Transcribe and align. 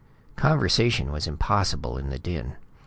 Conversation 0.35 1.11
was 1.11 1.27
impossible 1.27 1.95
in 1.99 2.09
the 2.09 2.17
din. 2.17 2.55